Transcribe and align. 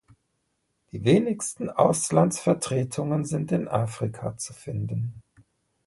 Die 0.91 1.05
wenigsten 1.05 1.69
Auslandsvertretungen 1.69 3.23
sind 3.23 3.51
in 3.51 3.67
Afrika 3.67 4.35
zu 4.35 4.51
finden. 4.51 5.21